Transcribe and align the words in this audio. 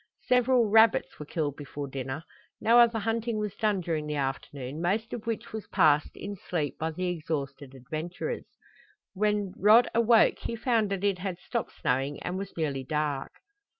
Several 0.23 0.67
rabbits 0.67 1.19
were 1.19 1.27
killed 1.27 1.55
before 1.55 1.87
dinner. 1.87 2.23
No 2.59 2.79
other 2.79 2.97
hunting 2.97 3.37
was 3.37 3.55
done 3.55 3.81
during 3.81 4.07
the 4.07 4.15
afternoon, 4.15 4.81
most 4.81 5.13
of 5.13 5.27
which 5.27 5.53
was 5.53 5.67
passed 5.67 6.17
in 6.17 6.35
sleep 6.35 6.75
by 6.79 6.89
the 6.89 7.05
exhausted 7.05 7.75
adventurers. 7.75 8.47
When 9.13 9.53
Rod 9.55 9.87
awoke 9.93 10.39
he 10.39 10.55
found 10.55 10.89
that 10.89 11.03
it 11.03 11.19
had 11.19 11.37
stopped 11.37 11.73
snowing 11.79 12.19
and 12.23 12.35
was 12.35 12.57
nearly 12.57 12.83
dark. 12.83 13.31